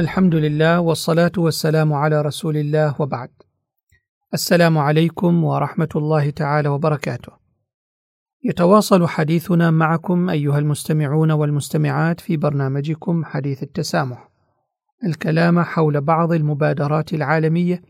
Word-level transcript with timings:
الحمد 0.00 0.34
لله 0.34 0.80
والصلاة 0.80 1.32
والسلام 1.38 1.92
على 1.92 2.22
رسول 2.22 2.56
الله 2.56 2.94
وبعد. 2.98 3.30
السلام 4.34 4.78
عليكم 4.78 5.44
ورحمة 5.44 5.88
الله 5.96 6.30
تعالى 6.30 6.68
وبركاته. 6.68 7.32
يتواصل 8.44 9.06
حديثنا 9.06 9.70
معكم 9.70 10.30
أيها 10.30 10.58
المستمعون 10.58 11.30
والمستمعات 11.30 12.20
في 12.20 12.36
برنامجكم 12.36 13.24
حديث 13.24 13.62
التسامح. 13.62 14.30
الكلام 15.06 15.60
حول 15.60 16.00
بعض 16.00 16.32
المبادرات 16.32 17.12
العالمية 17.12 17.82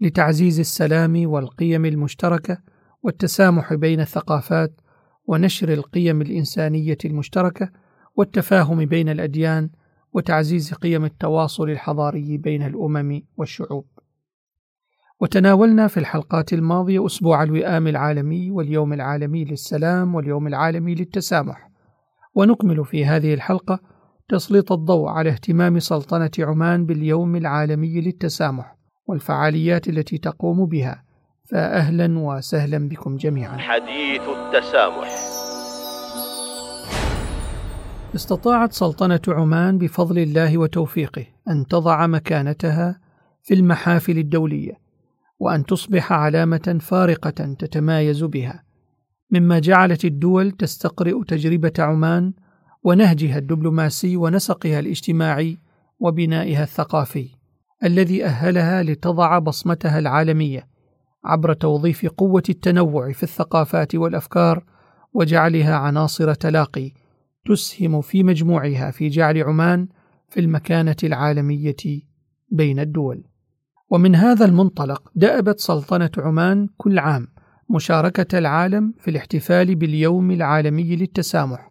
لتعزيز 0.00 0.60
السلام 0.60 1.26
والقيم 1.30 1.84
المشتركة 1.84 2.58
والتسامح 3.02 3.74
بين 3.74 4.00
الثقافات 4.00 4.80
ونشر 5.26 5.72
القيم 5.72 6.20
الإنسانية 6.20 6.98
المشتركة 7.04 7.70
والتفاهم 8.16 8.84
بين 8.84 9.08
الأديان 9.08 9.70
وتعزيز 10.14 10.74
قيم 10.74 11.04
التواصل 11.04 11.70
الحضاري 11.70 12.38
بين 12.38 12.62
الأمم 12.62 13.22
والشعوب. 13.36 13.86
وتناولنا 15.20 15.86
في 15.86 15.96
الحلقات 15.96 16.52
الماضية 16.52 17.06
أسبوع 17.06 17.42
الوئام 17.42 17.86
العالمي 17.86 18.50
واليوم 18.50 18.92
العالمي 18.92 19.44
للسلام 19.44 20.14
واليوم 20.14 20.46
العالمي 20.46 20.94
للتسامح. 20.94 21.70
ونكمل 22.34 22.84
في 22.84 23.06
هذه 23.06 23.34
الحلقة 23.34 23.80
تسليط 24.28 24.72
الضوء 24.72 25.08
على 25.08 25.30
اهتمام 25.30 25.78
سلطنة 25.78 26.30
عمان 26.38 26.86
باليوم 26.86 27.36
العالمي 27.36 28.00
للتسامح 28.00 28.76
والفعاليات 29.06 29.88
التي 29.88 30.18
تقوم 30.18 30.66
بها. 30.66 31.04
فاهلا 31.50 32.18
وسهلا 32.18 32.88
بكم 32.88 33.16
جميعا. 33.16 33.56
حديث 33.58 34.22
التسامح. 34.22 35.43
استطاعت 38.14 38.72
سلطنة 38.72 39.20
عمان 39.28 39.78
بفضل 39.78 40.18
الله 40.18 40.58
وتوفيقه 40.58 41.26
أن 41.48 41.66
تضع 41.66 42.06
مكانتها 42.06 43.00
في 43.42 43.54
المحافل 43.54 44.18
الدولية، 44.18 44.80
وأن 45.38 45.64
تصبح 45.64 46.12
علامة 46.12 46.78
فارقة 46.80 47.54
تتمايز 47.58 48.24
بها، 48.24 48.64
مما 49.30 49.58
جعلت 49.58 50.04
الدول 50.04 50.50
تستقرئ 50.50 51.24
تجربة 51.28 51.72
عمان 51.78 52.32
ونهجها 52.82 53.38
الدبلوماسي 53.38 54.16
ونسقها 54.16 54.80
الاجتماعي 54.80 55.58
وبنائها 56.00 56.62
الثقافي، 56.62 57.28
الذي 57.84 58.24
أهلها 58.24 58.82
لتضع 58.82 59.38
بصمتها 59.38 59.98
العالمية 59.98 60.68
عبر 61.24 61.52
توظيف 61.52 62.06
قوة 62.06 62.42
التنوع 62.48 63.12
في 63.12 63.22
الثقافات 63.22 63.94
والأفكار 63.94 64.64
وجعلها 65.14 65.74
عناصر 65.74 66.34
تلاقي 66.34 67.03
تسهم 67.46 68.00
في 68.00 68.22
مجموعها 68.22 68.90
في 68.90 69.08
جعل 69.08 69.42
عمان 69.42 69.88
في 70.28 70.40
المكانة 70.40 70.96
العالمية 71.04 72.02
بين 72.50 72.78
الدول. 72.78 73.24
ومن 73.90 74.14
هذا 74.14 74.44
المنطلق 74.44 75.10
دأبت 75.14 75.60
سلطنة 75.60 76.10
عمان 76.18 76.68
كل 76.76 76.98
عام 76.98 77.28
مشاركة 77.70 78.38
العالم 78.38 78.94
في 78.98 79.10
الاحتفال 79.10 79.74
باليوم 79.74 80.30
العالمي 80.30 80.96
للتسامح 80.96 81.70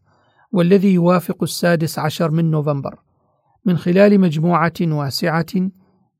والذي 0.51 0.93
يوافق 0.93 1.43
السادس 1.43 1.99
عشر 1.99 2.31
من 2.31 2.51
نوفمبر 2.51 2.99
من 3.65 3.77
خلال 3.77 4.19
مجموعة 4.19 4.73
واسعة 4.81 5.71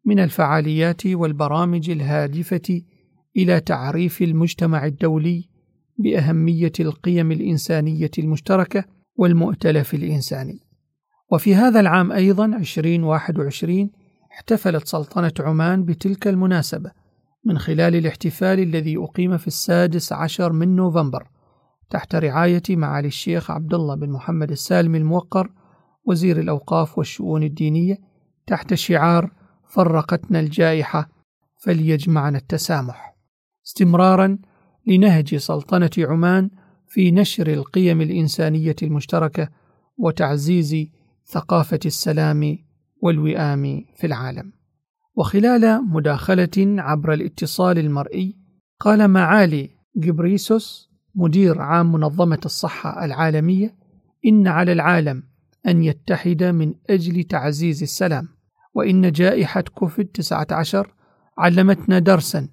من 0.05 0.19
الفعاليات 0.19 1.05
والبرامج 1.07 1.89
الهادفة 1.89 2.81
إلى 3.37 3.59
تعريف 3.59 4.21
المجتمع 4.21 4.85
الدولي 4.85 5.49
بأهمية 5.97 6.71
القيم 6.79 7.31
الإنسانية 7.31 8.11
المشتركة 8.19 8.85
والمؤتلف 9.15 9.93
الإنساني. 9.93 10.59
وفي 11.31 11.55
هذا 11.55 11.79
العام 11.79 12.11
أيضا 12.11 12.45
2021 12.45 13.91
احتفلت 14.31 14.87
سلطنة 14.87 15.33
عمان 15.39 15.85
بتلك 15.85 16.27
المناسبة 16.27 16.91
من 17.45 17.57
خلال 17.57 17.95
الاحتفال 17.95 18.59
الذي 18.59 18.97
أقيم 18.97 19.37
في 19.37 19.47
السادس 19.47 20.13
عشر 20.13 20.53
من 20.53 20.75
نوفمبر 20.75 21.27
تحت 21.89 22.15
رعاية 22.15 22.63
معالي 22.69 23.07
الشيخ 23.07 23.51
عبد 23.51 23.73
الله 23.73 23.95
بن 23.95 24.09
محمد 24.09 24.51
السالم 24.51 24.95
الموقر 24.95 25.51
وزير 26.05 26.39
الأوقاف 26.39 26.97
والشؤون 26.97 27.43
الدينية 27.43 27.97
تحت 28.47 28.73
شعار 28.73 29.31
فرقتنا 29.69 30.39
الجائحة 30.39 31.09
فليجمعنا 31.63 32.37
التسامح 32.37 33.15
استمرارا 33.65 34.37
لنهج 34.87 35.35
سلطنة 35.35 35.89
عمان 35.97 36.49
في 36.93 37.11
نشر 37.11 37.47
القيم 37.47 38.01
الإنسانية 38.01 38.75
المشتركة 38.83 39.49
وتعزيز 39.97 40.87
ثقافة 41.25 41.79
السلام 41.85 42.57
والوئام 43.01 43.85
في 43.95 44.07
العالم. 44.07 44.51
وخلال 45.15 45.89
مداخلة 45.89 46.49
عبر 46.57 47.13
الاتصال 47.13 47.79
المرئي 47.79 48.37
قال 48.79 49.07
معالي 49.07 49.69
جبريسوس 49.95 50.89
مدير 51.15 51.61
عام 51.61 51.91
منظمة 51.91 52.39
الصحة 52.45 53.05
العالمية 53.05 53.75
إن 54.25 54.47
على 54.47 54.71
العالم 54.71 55.23
أن 55.67 55.83
يتحد 55.83 56.43
من 56.43 56.73
أجل 56.89 57.23
تعزيز 57.23 57.81
السلام 57.83 58.27
وإن 58.73 59.11
جائحة 59.11 59.61
كوفيد 59.61 60.07
19 60.07 60.93
علمتنا 61.37 61.99
درسا 61.99 62.47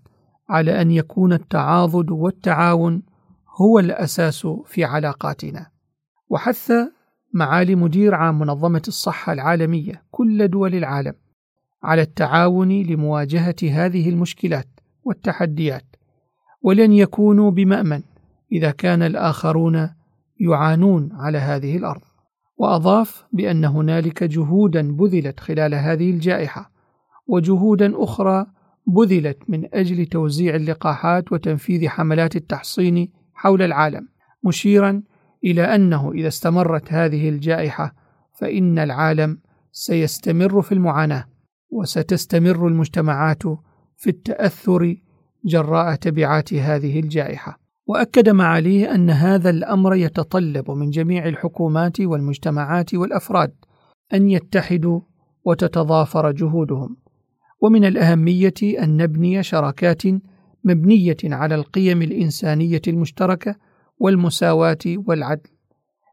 على 0.49 0.81
أن 0.81 0.91
يكون 0.91 1.33
التعاضد 1.33 2.11
والتعاون 2.11 3.10
هو 3.61 3.79
الأساس 3.79 4.47
في 4.67 4.85
علاقاتنا. 4.85 5.67
وحث 6.29 6.73
معالي 7.35 7.75
مدير 7.75 8.15
عام 8.15 8.39
منظمة 8.39 8.83
الصحة 8.89 9.33
العالمية 9.33 10.03
كل 10.11 10.49
دول 10.49 10.75
العالم 10.75 11.15
على 11.83 12.03
التعاون 12.03 12.83
لمواجهة 12.83 13.57
هذه 13.63 14.09
المشكلات 14.09 14.69
والتحديات 15.05 15.97
ولن 16.63 16.93
يكونوا 16.93 17.51
بمأمن 17.51 18.03
إذا 18.53 18.71
كان 18.71 19.03
الآخرون 19.03 19.91
يعانون 20.41 21.09
على 21.13 21.39
هذه 21.39 21.77
الأرض. 21.77 22.03
وأضاف 22.57 23.25
بأن 23.33 23.65
هنالك 23.65 24.25
جهودا 24.25 24.97
بذلت 24.97 25.41
خلال 25.41 25.75
هذه 25.75 26.11
الجائحة 26.11 26.71
وجهودا 27.27 28.05
أخرى 28.05 28.47
بذلت 28.87 29.39
من 29.49 29.75
أجل 29.75 30.07
توزيع 30.07 30.55
اللقاحات 30.55 31.33
وتنفيذ 31.33 31.89
حملات 31.89 32.37
التحصين 32.37 33.20
حول 33.41 33.63
العالم 33.63 34.09
مشيرا 34.45 35.03
إلى 35.45 35.63
أنه 35.63 36.13
إذا 36.13 36.29
استمرت 36.29 36.93
هذه 36.93 37.29
الجائحة 37.29 37.95
فإن 38.35 38.79
العالم 38.79 39.39
سيستمر 39.73 40.63
في 40.63 40.73
المعاناة 40.73 41.25
وستستمر 41.71 42.69
المجتمعات 42.69 43.43
في 43.97 44.11
التأثر 44.11 44.97
جراء 45.45 45.95
تبعات 45.95 46.55
هذه 46.55 47.01
الجائحة. 47.01 47.61
وأكد 47.87 48.29
معاليه 48.29 48.95
أن 48.95 49.11
هذا 49.11 49.51
الأمر 49.51 49.95
يتطلب 49.95 50.71
من 50.71 50.91
جميع 50.91 51.29
الحكومات 51.29 52.01
والمجتمعات 52.01 52.95
والأفراد 52.95 53.53
أن 54.15 54.31
يتحدوا 54.31 55.01
وتتضافر 55.45 56.31
جهودهم. 56.31 56.97
ومن 57.61 57.85
الأهمية 57.85 58.55
أن 58.83 58.97
نبني 58.97 59.43
شراكات 59.43 60.03
مبنية 60.65 61.17
على 61.25 61.55
القيم 61.55 62.03
الإنسانية 62.03 62.83
المشتركة 62.89 63.57
والمساواة 63.99 64.79
والعدل 64.87 65.51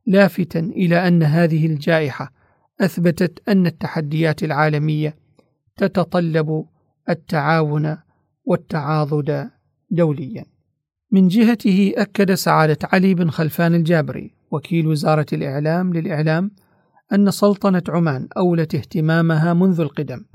لافتا 0.05 0.59
إلى 0.59 1.07
أن 1.07 1.23
هذه 1.23 1.65
الجائحة 1.65 2.33
أثبتت 2.81 3.49
أن 3.49 3.67
التحديات 3.67 4.43
العالمية 4.43 5.15
تتطلب 5.77 6.65
التعاون 7.09 7.97
والتعاضد 8.45 9.49
دوليا. 9.91 10.45
من 11.11 11.27
جهته 11.27 11.93
أكد 11.97 12.33
سعادة 12.33 12.77
علي 12.83 13.13
بن 13.13 13.29
خلفان 13.29 13.75
الجابري 13.75 14.35
وكيل 14.51 14.87
وزارة 14.87 15.25
الإعلام 15.33 15.93
للإعلام 15.93 16.51
أن 17.13 17.31
سلطنة 17.31 17.83
عمان 17.89 18.27
أولت 18.37 18.75
اهتمامها 18.75 19.53
منذ 19.53 19.79
القدم 19.79 20.25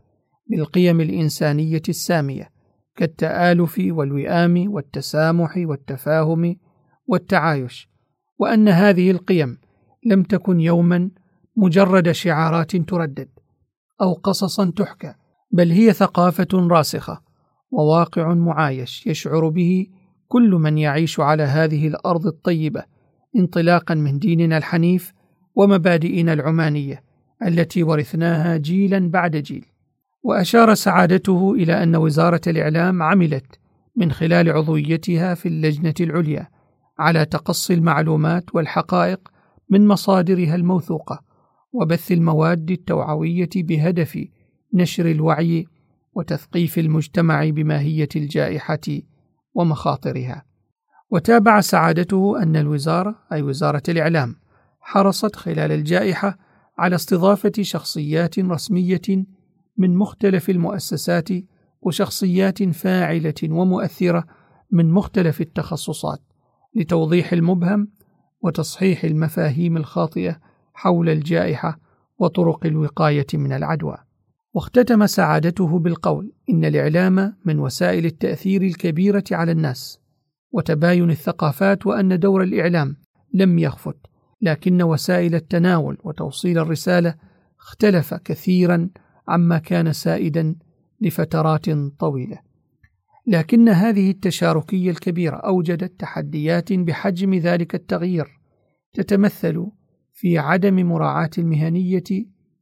بالقيم 0.47 1.01
الإنسانية 1.01 1.83
السامية 1.89 2.52
كالتآلف 2.97 3.83
والوئام 3.89 4.73
والتسامح 4.73 5.57
والتفاهم 5.57 6.57
والتعايش 7.07 7.89
وأن 8.39 8.69
هذه 8.69 9.11
القيم 9.11 9.59
لم 10.07 10.23
تكن 10.23 10.61
يوما 10.61 11.11
مجرد 11.57 12.13
شعارات 12.13 12.77
تردد 12.77 13.29
أو 14.01 14.13
قصصا 14.13 14.73
تحكى 14.77 15.15
بل 15.53 15.71
هي 15.71 15.93
ثقافة 15.93 16.49
راسخة 16.55 17.23
وواقع 17.71 18.35
معايش 18.35 19.07
يشعر 19.07 19.49
به 19.49 19.87
كل 20.29 20.51
من 20.51 20.79
يعيش 20.79 21.21
على 21.21 21.43
هذه 21.43 21.89
الأرض 21.89 22.27
الطيبة 22.27 22.85
انطلاقا 23.37 23.95
من 23.95 24.19
ديننا 24.19 24.59
الحنيف 24.59 25.13
ومبادئنا 25.55 26.33
العمانية 26.33 27.03
التي 27.47 27.83
ورثناها 27.83 28.57
جيلا 28.57 29.11
بعد 29.11 29.37
جيل. 29.37 29.72
وأشار 30.23 30.75
سعادته 30.75 31.53
إلى 31.53 31.83
أن 31.83 31.97
وزارة 31.97 32.41
الإعلام 32.47 33.03
عملت 33.03 33.47
من 33.97 34.13
خلال 34.13 34.51
عضويتها 34.51 35.35
في 35.35 35.49
اللجنة 35.49 35.95
العليا 36.01 36.49
على 36.99 37.25
تقصي 37.25 37.75
المعلومات 37.75 38.45
والحقائق 38.55 39.29
من 39.71 39.87
مصادرها 39.87 40.55
الموثوقة 40.55 41.21
وبث 41.73 42.13
المواد 42.13 42.71
التوعوية 42.71 43.51
بهدف 43.57 44.19
نشر 44.75 45.11
الوعي 45.11 45.67
وتثقيف 46.15 46.79
المجتمع 46.79 47.49
بماهية 47.49 48.09
الجائحة 48.17 49.01
ومخاطرها. 49.55 50.45
وتابع 51.11 51.61
سعادته 51.61 52.43
أن 52.43 52.57
الوزارة 52.57 53.15
أي 53.33 53.43
وزارة 53.43 53.83
الإعلام 53.89 54.37
حرصت 54.81 55.37
خلال 55.37 55.73
الجائحة 55.73 56.39
على 56.79 56.95
استضافة 56.95 57.53
شخصيات 57.61 58.39
رسمية 58.39 59.01
من 59.77 59.97
مختلف 59.97 60.51
المؤسسات 60.51 61.29
وشخصيات 61.83 62.63
فاعلة 62.63 63.35
ومؤثرة 63.43 64.25
من 64.71 64.91
مختلف 64.91 65.41
التخصصات 65.41 66.21
لتوضيح 66.75 67.33
المبهم 67.33 67.89
وتصحيح 68.43 69.05
المفاهيم 69.05 69.77
الخاطئة 69.77 70.41
حول 70.75 71.09
الجائحة 71.09 71.81
وطرق 72.19 72.67
الوقاية 72.67 73.27
من 73.35 73.53
العدوى. 73.53 73.97
واختتم 74.55 75.07
سعادته 75.07 75.79
بالقول 75.79 76.33
إن 76.51 76.65
الإعلام 76.65 77.37
من 77.45 77.59
وسائل 77.59 78.07
التأثير 78.07 78.63
الكبيرة 78.63 79.25
على 79.33 79.53
الناس 79.53 80.01
وتباين 80.53 81.11
الثقافات 81.11 81.87
وأن 81.87 82.19
دور 82.19 82.43
الإعلام 82.43 82.97
لم 83.35 83.59
يخفت 83.59 83.97
لكن 84.43 84.83
وسائل 84.83 85.35
التناول 85.35 85.99
وتوصيل 86.05 86.59
الرسالة 86.59 87.15
اختلف 87.61 88.15
كثيرا 88.15 88.89
عما 89.29 89.59
كان 89.59 89.93
سائدا 89.93 90.55
لفترات 91.01 91.71
طويلة. 91.99 92.39
لكن 93.27 93.69
هذه 93.69 94.11
التشاركية 94.11 94.91
الكبيرة 94.91 95.37
أوجدت 95.37 96.01
تحديات 96.01 96.73
بحجم 96.73 97.35
ذلك 97.35 97.75
التغيير 97.75 98.41
تتمثل 98.93 99.67
في 100.13 100.39
عدم 100.39 100.87
مراعاة 100.89 101.31
المهنية 101.39 102.05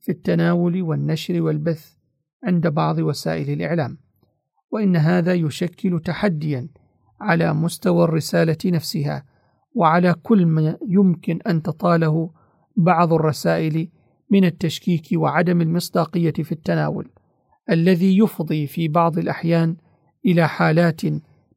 في 0.01 0.09
التناول 0.09 0.83
والنشر 0.83 1.43
والبث 1.43 1.93
عند 2.45 2.67
بعض 2.67 2.99
وسائل 2.99 3.51
الإعلام 3.51 3.99
وإن 4.71 4.97
هذا 4.97 5.35
يشكل 5.35 6.01
تحديا 6.01 6.69
على 7.21 7.55
مستوى 7.55 8.05
الرسالة 8.05 8.57
نفسها 8.67 9.25
وعلى 9.75 10.15
كل 10.23 10.47
ما 10.47 10.77
يمكن 10.89 11.39
أن 11.47 11.63
تطاله 11.63 12.31
بعض 12.77 13.13
الرسائل 13.13 13.89
من 14.31 14.45
التشكيك 14.45 15.09
وعدم 15.15 15.61
المصداقية 15.61 16.33
في 16.33 16.53
التناول 16.53 17.11
الذي 17.71 18.19
يفضي 18.19 18.67
في 18.67 18.89
بعض 18.89 19.19
الأحيان 19.19 19.77
إلى 20.27 20.49
حالات 20.49 21.05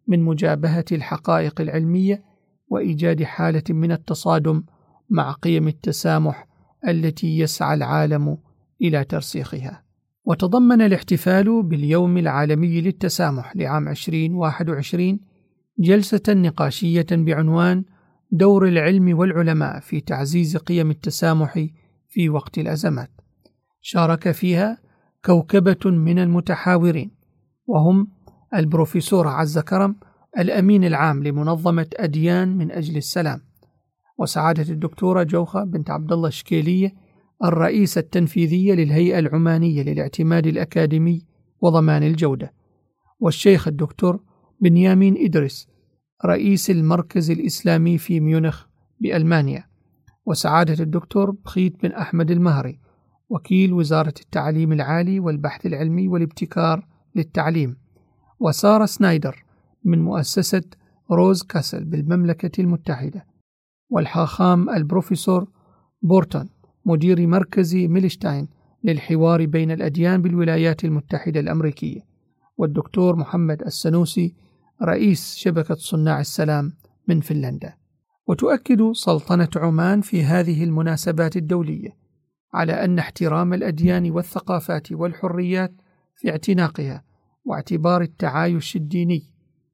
من 0.07 0.23
مجابهة 0.23 0.85
الحقائق 0.91 1.61
العلمية 1.61 2.23
وإيجاد 2.67 3.23
حالة 3.23 3.63
من 3.69 3.91
التصادم 3.91 4.63
مع 5.09 5.31
قيم 5.31 5.67
التسامح 5.67 6.47
التي 6.87 7.39
يسعى 7.39 7.73
العالم 7.73 8.37
إلى 8.81 9.03
ترسيخها. 9.03 9.83
وتضمن 10.25 10.81
الاحتفال 10.81 11.63
باليوم 11.63 12.17
العالمي 12.17 12.81
للتسامح 12.81 13.55
لعام 13.55 13.87
2021 13.87 15.19
جلسة 15.79 16.23
نقاشية 16.29 17.05
بعنوان 17.11 17.83
دور 18.31 18.67
العلم 18.67 19.17
والعلماء 19.19 19.79
في 19.79 20.01
تعزيز 20.01 20.57
قيم 20.57 20.91
التسامح 20.91 21.67
في 22.13 22.29
وقت 22.29 22.57
الأزمات. 22.57 23.09
شارك 23.81 24.31
فيها 24.31 24.77
كوكبة 25.25 25.91
من 25.91 26.19
المتحاورين 26.19 27.11
وهم 27.67 28.07
البروفيسور 28.55 29.27
عز 29.27 29.59
كرم 29.59 29.95
الأمين 30.37 30.83
العام 30.83 31.23
لمنظمة 31.23 31.87
أديان 31.95 32.57
من 32.57 32.71
أجل 32.71 32.97
السلام 32.97 33.41
وسعادة 34.17 34.73
الدكتورة 34.73 35.23
جوخة 35.23 35.63
بنت 35.63 35.89
عبد 35.89 36.11
الله 36.11 36.27
الشكيلية 36.27 36.93
الرئيسة 37.43 37.99
التنفيذية 37.99 38.73
للهيئة 38.73 39.19
العمانية 39.19 39.83
للاعتماد 39.83 40.47
الأكاديمي 40.47 41.25
وضمان 41.61 42.03
الجودة 42.03 42.53
والشيخ 43.19 43.67
الدكتور 43.67 44.19
بنيامين 44.61 45.15
إدريس 45.17 45.67
رئيس 46.25 46.69
المركز 46.69 47.31
الإسلامي 47.31 47.97
في 47.97 48.19
ميونخ 48.19 48.65
بألمانيا 48.99 49.72
وسعادة 50.25 50.83
الدكتور 50.83 51.31
بخيت 51.31 51.83
بن 51.83 51.91
أحمد 51.91 52.31
المهري 52.31 52.79
وكيل 53.29 53.73
وزارة 53.73 54.13
التعليم 54.21 54.71
العالي 54.71 55.19
والبحث 55.19 55.65
العلمي 55.65 56.07
والابتكار 56.07 56.87
للتعليم 57.15 57.77
وسارة 58.39 58.85
سنايدر 58.85 59.45
من 59.85 60.01
مؤسسة 60.01 60.63
روز 61.11 61.43
كاسل 61.43 61.85
بالمملكة 61.85 62.61
المتحدة 62.61 63.25
والحاخام 63.89 64.69
البروفيسور 64.69 65.47
بورتون 66.01 66.49
مدير 66.85 67.27
مركز 67.27 67.75
ميلشتاين 67.75 68.47
للحوار 68.83 69.45
بين 69.45 69.71
الأديان 69.71 70.21
بالولايات 70.21 70.85
المتحدة 70.85 71.39
الأمريكية 71.39 72.01
والدكتور 72.57 73.15
محمد 73.15 73.61
السنوسي 73.61 74.35
رئيس 74.83 75.35
شبكة 75.35 75.75
صناع 75.75 76.19
السلام 76.19 76.73
من 77.07 77.19
فنلندا. 77.21 77.82
وتؤكد 78.27 78.91
سلطنة 78.91 79.49
عمان 79.55 80.01
في 80.01 80.23
هذه 80.23 80.63
المناسبات 80.63 81.37
الدولية 81.37 81.97
على 82.53 82.73
أن 82.85 82.99
احترام 82.99 83.53
الأديان 83.53 84.11
والثقافات 84.11 84.91
والحريات 84.91 85.73
في 86.15 86.29
اعتناقها 86.29 87.03
واعتبار 87.45 88.01
التعايش 88.01 88.75
الديني 88.75 89.33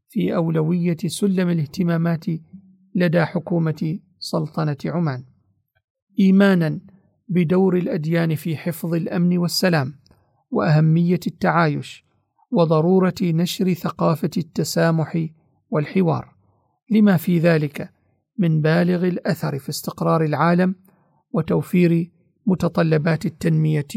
في 0.10 0.36
أولوية 0.36 0.98
سلم 1.08 1.50
الاهتمامات 1.50 2.26
لدى 2.96 3.26
حكومة 3.26 4.00
سلطنة 4.20 4.78
عمان. 4.86 5.26
إيمانا 6.20 6.80
بدور 7.30 7.78
الأديان 7.78 8.36
في 8.36 8.58
حفظ 8.58 8.94
الأمن 8.94 9.38
والسلام 9.38 9.94
وأهمية 10.52 11.20
التعايش 11.28 12.06
وضرورة 12.52 13.16
نشر 13.22 13.74
ثقافة 13.74 14.30
التسامح 14.38 15.28
والحوار 15.70 16.36
لما 16.92 17.18
في 17.18 17.40
ذلك 17.40 17.99
من 18.40 18.62
بالغ 18.62 19.08
الأثر 19.08 19.60
في 19.60 19.70
استقرار 19.70 20.24
العالم 20.24 20.76
وتوفير 21.32 22.12
متطلبات 22.46 23.26
التنمية 23.26 23.88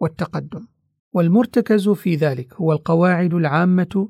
والتقدم. 0.00 0.66
والمرتكز 1.12 1.88
في 1.88 2.14
ذلك 2.16 2.54
هو 2.54 2.72
القواعد 2.72 3.34
العامة 3.34 4.08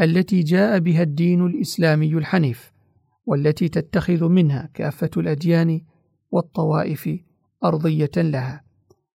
التي 0.00 0.40
جاء 0.40 0.78
بها 0.78 1.02
الدين 1.02 1.46
الإسلامي 1.46 2.14
الحنيف 2.14 2.72
والتي 3.26 3.68
تتخذ 3.68 4.28
منها 4.28 4.70
كافة 4.74 5.10
الأديان 5.16 5.80
والطوائف 6.30 7.10
أرضية 7.64 8.10
لها 8.16 8.64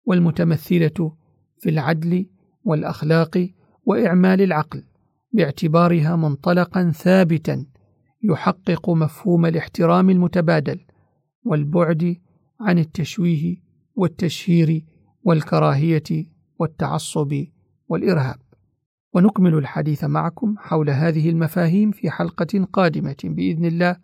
والمتمثلة 0.06 1.12
في 1.60 1.70
العدل 1.70 2.30
والأخلاق 2.64 3.50
وإعمال 3.86 4.42
العقل 4.42 4.84
باعتبارها 5.34 6.16
منطلقا 6.16 6.92
ثابتا 6.92 7.66
يحقق 8.24 8.90
مفهوم 8.90 9.46
الاحترام 9.46 10.10
المتبادل 10.10 10.80
والبعد 11.44 12.18
عن 12.62 12.80
التشويه 12.80 13.58
والتشهير 13.96 14.86
والكراهية 15.24 16.26
والتعصب 16.60 17.46
والإرهاب. 17.88 18.36
ونكمل 19.14 19.54
الحديث 19.54 20.04
معكم 20.04 20.56
حول 20.58 20.90
هذه 20.90 21.30
المفاهيم 21.30 21.92
في 21.92 22.10
حلقة 22.10 22.68
قادمة 22.74 23.16
بإذن 23.24 23.66
الله 23.66 23.98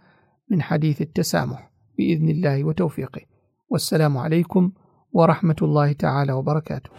من 0.51 0.61
حديث 0.61 1.01
التسامح 1.01 1.71
بإذن 1.97 2.29
الله 2.29 2.63
وتوفيقه. 2.63 3.21
والسلام 3.69 4.17
عليكم 4.17 4.71
ورحمة 5.11 5.55
الله 5.61 5.91
تعالى 5.91 6.33
وبركاته. 6.33 6.89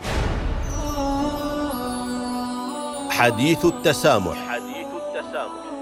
حديث 3.11 3.65
التسامح. 3.65 4.50